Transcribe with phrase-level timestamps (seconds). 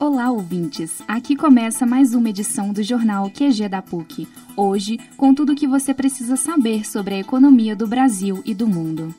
[0.00, 1.02] Olá, ouvintes!
[1.08, 4.28] Aqui começa mais uma edição do jornal QG da PUC.
[4.56, 8.68] Hoje, com tudo o que você precisa saber sobre a economia do Brasil e do
[8.68, 9.12] mundo.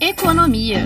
[0.00, 0.84] Economia.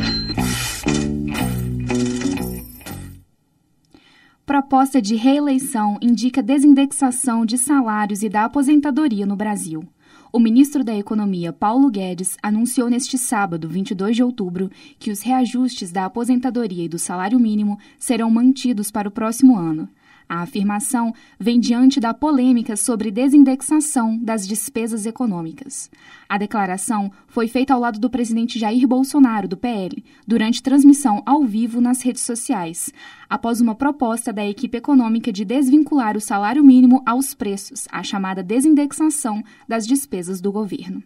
[4.45, 9.89] Proposta de reeleição indica desindexação de salários e da aposentadoria no Brasil.
[10.31, 15.91] O ministro da Economia, Paulo Guedes, anunciou neste sábado, 22 de outubro, que os reajustes
[15.91, 19.89] da aposentadoria e do salário mínimo serão mantidos para o próximo ano.
[20.29, 25.91] A afirmação vem diante da polêmica sobre desindexação das despesas econômicas.
[26.29, 31.45] A declaração foi feita ao lado do presidente Jair Bolsonaro, do PL, durante transmissão ao
[31.45, 32.93] vivo nas redes sociais,
[33.29, 38.43] após uma proposta da equipe econômica de desvincular o salário mínimo aos preços, a chamada
[38.43, 41.03] desindexação das despesas do governo.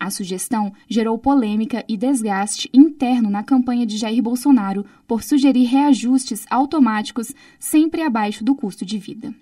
[0.00, 6.44] A sugestão gerou polêmica e desgaste interno na campanha de Jair Bolsonaro por sugerir reajustes
[6.48, 9.34] automáticos sempre abaixo do custo de vida.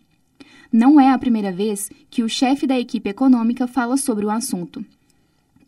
[0.73, 4.85] Não é a primeira vez que o chefe da equipe econômica fala sobre o assunto.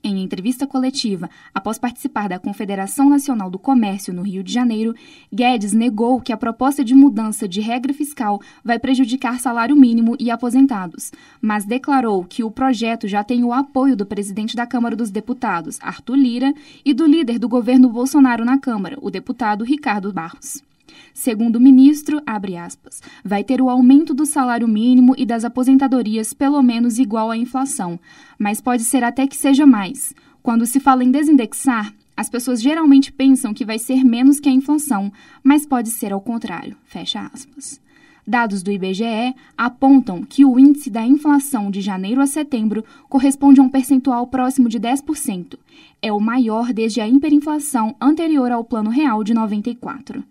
[0.02, 4.94] Em entrevista coletiva, após participar da Confederação Nacional do Comércio no Rio de Janeiro,
[5.32, 10.30] Guedes negou que a proposta de mudança de regra fiscal vai prejudicar salário mínimo e
[10.30, 11.10] aposentados,
[11.42, 15.78] mas declarou que o projeto já tem o apoio do presidente da Câmara dos Deputados,
[15.82, 16.54] Arthur Lira,
[16.84, 20.67] e do líder do governo Bolsonaro na Câmara, o deputado Ricardo Barros.
[21.12, 26.62] Segundo o ministro, aspas, vai ter o aumento do salário mínimo e das aposentadorias pelo
[26.62, 27.98] menos igual à inflação,
[28.39, 30.14] mas pode ser até que seja mais.
[30.42, 34.53] Quando se fala em desindexar, as pessoas geralmente pensam que vai ser menos que a
[34.53, 36.77] inflação, mas pode ser ao contrário.
[36.84, 37.81] Fecha aspas.
[38.27, 43.62] Dados do IBGE apontam que o índice da inflação de janeiro a setembro corresponde a
[43.62, 45.59] um percentual próximo de 10%.
[46.03, 50.22] É o maior desde a hiperinflação anterior ao Plano Real de 94.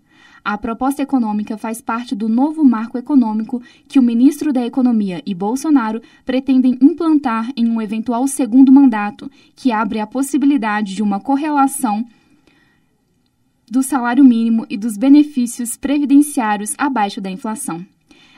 [0.50, 5.34] A proposta econômica faz parte do novo marco econômico que o ministro da Economia e
[5.34, 12.06] Bolsonaro pretendem implantar em um eventual segundo mandato, que abre a possibilidade de uma correlação
[13.70, 17.86] do salário mínimo e dos benefícios previdenciários abaixo da inflação.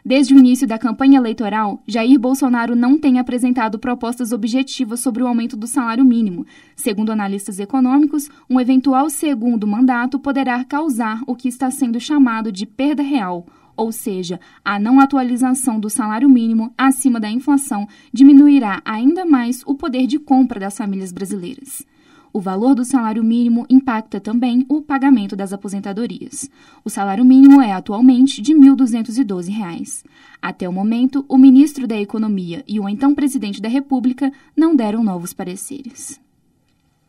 [0.04, 5.28] Desde o início da campanha eleitoral, Jair Bolsonaro não tem apresentado propostas objetivas sobre o
[5.28, 6.46] aumento do salário mínimo.
[6.76, 12.66] Segundo analistas econômicos, um eventual segundo mandato poderá causar o que está sendo chamado de
[12.66, 13.46] perda real,
[13.76, 19.74] ou seja, a não atualização do salário mínimo acima da inflação diminuirá ainda mais o
[19.74, 21.86] poder de compra das famílias brasileiras.
[22.32, 26.50] O valor do salário mínimo impacta também o pagamento das aposentadorias.
[26.86, 30.06] O salário mínimo é atualmente de R$ 1.212.
[30.42, 35.04] Até o momento, o ministro da Economia e o então presidente da República não deram
[35.04, 36.22] novos pareceres.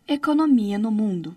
[0.08, 1.36] Economia no mundo.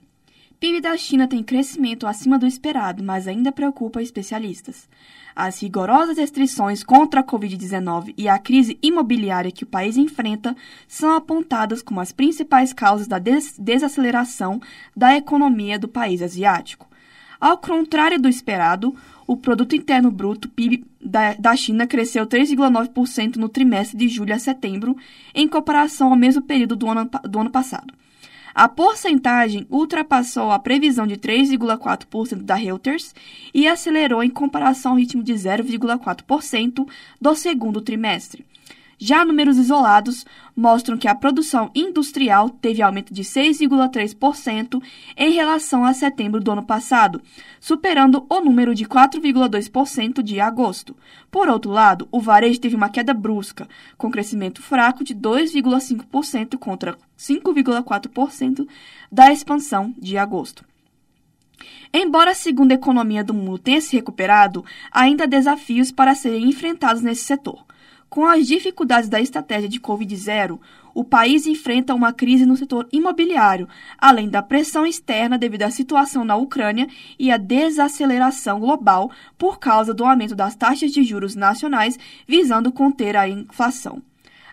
[0.60, 4.88] PIB da China tem crescimento acima do esperado, mas ainda preocupa especialistas.
[5.36, 10.56] As rigorosas restrições contra a Covid-19 e a crise imobiliária que o país enfrenta
[10.88, 14.62] são apontadas como as principais causas da des desaceleração
[14.96, 16.88] da economia do país asiático.
[17.40, 18.96] Ao contrário do esperado,
[19.28, 24.40] o Produto Interno Bruto PIB da, da China cresceu 3,9% no trimestre de julho a
[24.40, 24.96] setembro,
[25.34, 27.94] em comparação ao mesmo período do ano, do ano passado.
[28.56, 33.16] A porcentagem ultrapassou a previsão de 3,4% da Reuters
[33.54, 36.88] e acelerou em comparação ao ritmo de 0,4%
[37.20, 38.46] do segundo trimestre.
[38.98, 44.82] Já números isolados mostram que a produção industrial teve aumento de 6,3%
[45.18, 47.22] em relação a setembro do ano passado,
[47.60, 50.96] superando o número de 4,2% de agosto.
[51.32, 53.68] Por outro lado, o varejo teve uma queda brusca,
[53.98, 58.68] com crescimento fraco de 2,5% contra 5,4%
[59.12, 60.64] da expansão de agosto.
[61.94, 67.02] Embora a segunda economia do mundo tenha se recuperado, ainda há desafios para serem enfrentados
[67.02, 67.64] nesse setor.
[68.14, 70.60] Com as dificuldades da estratégia de Covid-0,
[70.94, 73.68] o país enfrenta uma crise no setor imobiliário,
[73.98, 76.88] além da pressão externa devido à situação na Ucrânia
[77.18, 81.98] e à desaceleração global por causa do aumento das taxas de juros nacionais
[82.28, 84.00] visando conter a inflação.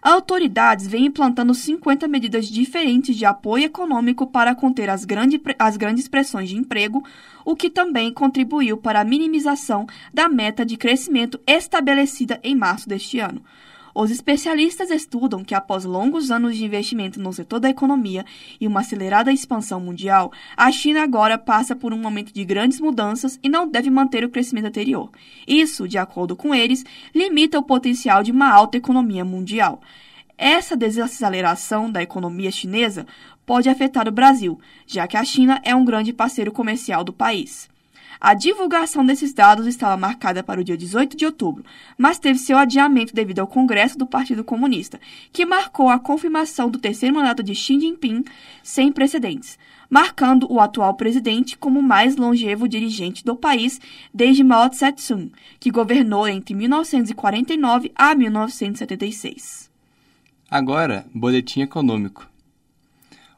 [0.03, 6.09] Autoridades vêm implantando 50 medidas diferentes de apoio econômico para conter as, grande, as grandes
[6.09, 7.05] pressões de emprego,
[7.45, 13.19] o que também contribuiu para a minimização da meta de crescimento estabelecida em março deste
[13.19, 13.43] ano.
[13.95, 18.25] Os especialistas estudam que, após longos anos de investimento no setor da economia
[18.61, 23.39] e uma acelerada expansão mundial, a China agora passa por um momento de grandes mudanças
[23.43, 25.11] e não deve manter o crescimento anterior.
[25.47, 26.85] Isso, de acordo com eles,
[27.15, 29.81] limita o potencial de uma alta economia mundial.
[30.39, 33.07] Essa desaceleração da economia chinesa
[33.45, 37.69] pode afetar o Brasil, já que a China é um grande parceiro comercial do país.
[38.21, 41.65] A divulgação desses dados estava marcada para o dia 18 de outubro,
[41.97, 45.01] mas teve seu adiamento devido ao Congresso do Partido Comunista,
[45.33, 48.23] que marcou a confirmação do terceiro mandato de Xi Jinping
[48.63, 49.59] sem precedentes,
[49.89, 53.81] marcando o atual presidente como o mais longevo dirigente do país
[54.13, 59.71] desde Mao Tse-tung, que governou entre 1949 a 1976.
[60.51, 62.29] Agora, boletim econômico.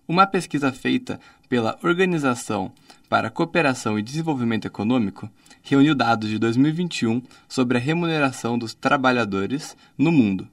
[0.08, 2.73] Uma pesquisa feita pela Organização
[3.12, 5.31] para Cooperação e Desenvolvimento Econômico
[5.62, 10.49] reuniu dados de 2021 sobre a remuneração dos trabalhadores no mundo.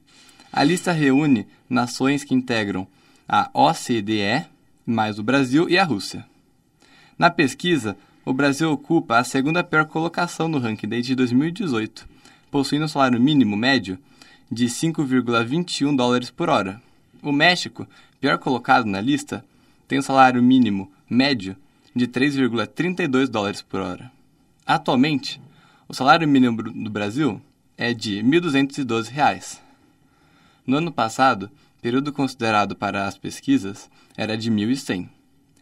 [0.52, 2.86] A lista reúne nações que integram
[3.26, 4.46] a OCDE,
[4.86, 6.26] mais o Brasil e a Rússia.
[7.18, 7.96] Na pesquisa,
[8.26, 12.06] o Brasil ocupa a segunda pior colocação no ranking desde 2018,
[12.52, 13.98] possuindo um salário mínimo médio
[14.52, 16.82] de 5,21 dólares por hora.
[17.24, 17.88] O México,
[18.20, 19.46] pior colocado na lista,
[19.88, 21.56] tem um salário mínimo médio
[22.00, 24.10] de 3,32 dólares por hora.
[24.66, 25.42] Atualmente,
[25.88, 27.42] o salário mínimo do Brasil
[27.78, 29.60] é de R$ 1.212.
[30.66, 31.52] No ano passado,
[31.82, 35.10] período considerado para as pesquisas era de 1100.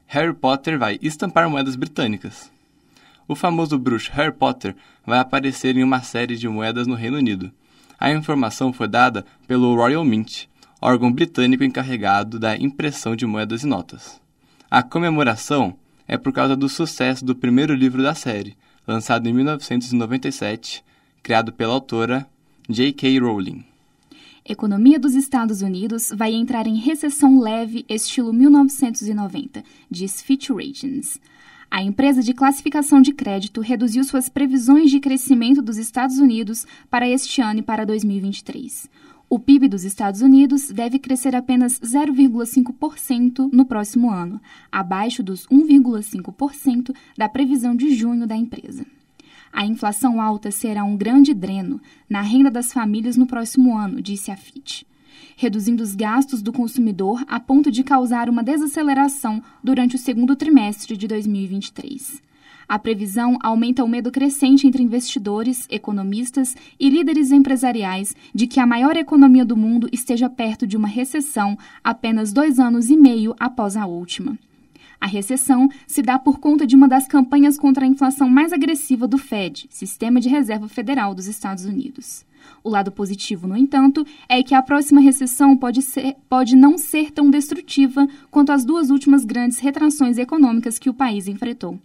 [0.05, 2.51] Harry Potter vai estampar moedas britânicas.
[3.27, 4.75] O famoso bruxo Harry Potter
[5.05, 7.51] vai aparecer em uma série de moedas no Reino Unido.
[7.99, 10.45] A informação foi dada pelo Royal Mint,
[10.79, 14.21] órgão britânico encarregado da impressão de moedas e notas.
[14.69, 15.75] A comemoração
[16.07, 18.55] é por causa do sucesso do primeiro livro da série,
[18.87, 20.83] lançado em 1997,
[21.21, 22.25] criado pela autora
[22.69, 23.19] J.K.
[23.19, 23.65] Rowling.
[24.45, 29.61] Economia dos Estados Unidos vai entrar em recessão leve estilo 1990,
[29.91, 31.19] diz Fitch Ratings.
[31.69, 37.09] A empresa de classificação de crédito reduziu suas previsões de crescimento dos Estados Unidos para
[37.09, 38.89] este ano e para 2023.
[39.29, 44.41] O PIB dos Estados Unidos deve crescer apenas 0,5% no próximo ano,
[44.71, 48.85] abaixo dos 1,5% da previsão de junho da empresa.
[49.51, 54.31] A inflação alta será um grande dreno na renda das famílias no próximo ano, disse
[54.31, 54.83] a Fitch,
[55.35, 60.95] reduzindo os gastos do consumidor a ponto de causar uma desaceleração durante o segundo trimestre
[60.95, 62.21] de 2023.
[62.69, 68.65] A previsão aumenta o medo crescente entre investidores, economistas e líderes empresariais de que a
[68.65, 73.77] maior economia do mundo esteja perto de uma recessão apenas dois anos e meio após
[73.77, 74.37] a última.
[74.99, 79.07] A recessão se dá por conta de uma das campanhas contra a inflação mais agressiva
[79.07, 82.25] do Fed, Sistema de Reserva Federal dos Estados Unidos.
[82.63, 87.11] O lado positivo, no entanto, é que a próxima recessão pode, ser, pode não ser
[87.11, 91.79] tão destrutiva quanto as duas últimas grandes retrações econômicas que o país enfrentou.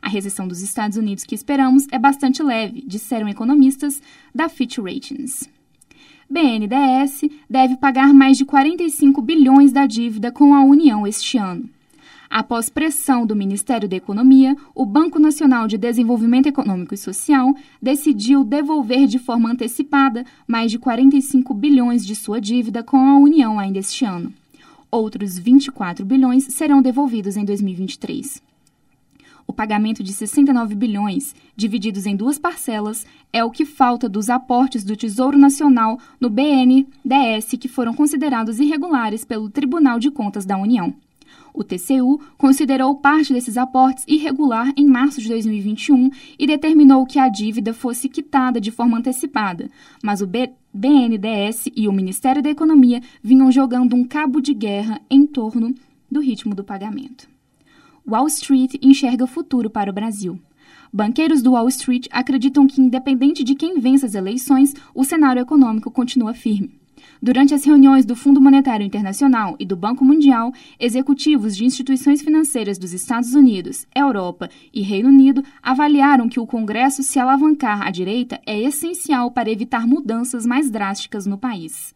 [0.00, 4.00] A recessão dos Estados Unidos que esperamos é bastante leve, disseram economistas
[4.34, 5.48] da Fitch Ratings.
[6.28, 11.68] BNDES deve pagar mais de 45 bilhões da dívida com a União este ano.
[12.28, 18.42] Após pressão do Ministério da Economia, o Banco Nacional de Desenvolvimento Econômico e Social decidiu
[18.42, 23.78] devolver de forma antecipada mais de 45 bilhões de sua dívida com a União ainda
[23.78, 24.32] este ano.
[24.90, 28.42] Outros 24 bilhões serão devolvidos em 2023.
[29.46, 34.82] O pagamento de 69 bilhões, divididos em duas parcelas, é o que falta dos aportes
[34.82, 40.94] do Tesouro Nacional no BNDES que foram considerados irregulares pelo Tribunal de Contas da União.
[41.54, 47.28] O TCU considerou parte desses aportes irregular em março de 2021 e determinou que a
[47.28, 49.70] dívida fosse quitada de forma antecipada,
[50.02, 55.26] mas o BNDES e o Ministério da Economia vinham jogando um cabo de guerra em
[55.26, 55.74] torno
[56.10, 57.35] do ritmo do pagamento.
[58.08, 60.38] Wall Street enxerga futuro para o Brasil.
[60.92, 65.90] Banqueiros do Wall Street acreditam que, independente de quem vença as eleições, o cenário econômico
[65.90, 66.70] continua firme.
[67.20, 72.78] Durante as reuniões do Fundo Monetário Internacional e do Banco Mundial, executivos de instituições financeiras
[72.78, 78.40] dos Estados Unidos, Europa e Reino Unido avaliaram que o Congresso se alavancar à direita
[78.46, 81.95] é essencial para evitar mudanças mais drásticas no país.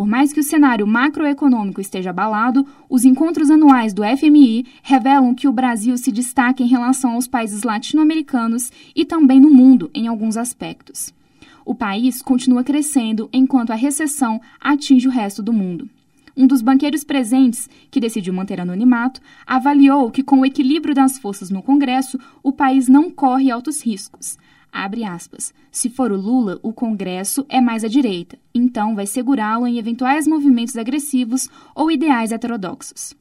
[0.00, 5.46] Por mais que o cenário macroeconômico esteja abalado, os encontros anuais do FMI revelam que
[5.46, 10.38] o Brasil se destaca em relação aos países latino-americanos e também no mundo em alguns
[10.38, 11.12] aspectos.
[11.66, 15.86] O país continua crescendo enquanto a recessão atinge o resto do mundo.
[16.34, 21.50] Um dos banqueiros presentes, que decidiu manter anonimato, avaliou que, com o equilíbrio das forças
[21.50, 24.38] no Congresso, o país não corre altos riscos.
[24.72, 25.52] Abre aspas.
[25.70, 30.26] Se for o Lula, o Congresso é mais à direita, então vai segurá-lo em eventuais
[30.26, 33.14] movimentos agressivos ou ideais heterodoxos.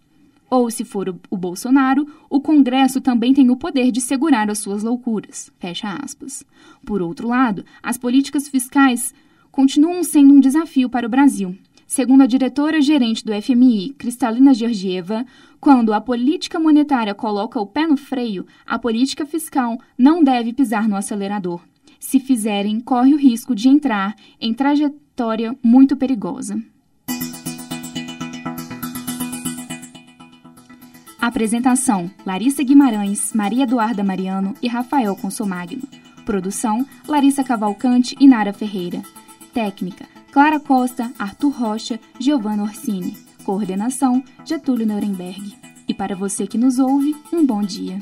[0.50, 4.60] Ou, se for o, o, Bolsonaro, o Congresso também tem o poder de segurar as
[4.60, 5.52] suas loucuras.
[5.60, 6.44] Fecha aspas.
[6.86, 9.14] Por outro lado, as políticas fiscais
[9.52, 11.56] continuam sendo um desafio para o Brasil.
[11.90, 15.26] Segundo a diretora-gerente do FMI, Cristalina Georgieva,
[15.60, 20.88] quando a política monetária coloca o pé no freio, a política fiscal não deve pisar
[20.88, 21.60] no acelerador.
[22.00, 26.62] Se fizerem, corre o risco de entrar em trajetória muito perigosa.
[31.20, 35.82] Apresentação: Larissa Guimarães, Maria Eduarda Mariano e Rafael Consomagno.
[36.24, 39.02] Produção: Larissa Cavalcante e Nara Ferreira.
[39.52, 43.18] Técnica: Clara Costa, Arthur Rocha, Giovanna Orsini.
[43.44, 45.58] Coordenação: Getúlio Nuremberg.
[45.88, 48.00] E para você que nos ouve, um bom dia.